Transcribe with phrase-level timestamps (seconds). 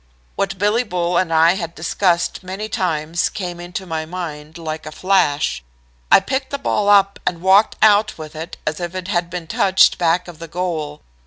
[0.35, 4.91] What Billy Bull and I had discussed many times came into my mind like a
[4.91, 5.63] flash.
[6.11, 9.45] I picked the ball up and walked out with it as if it had been
[9.45, 11.01] touched back of the goal.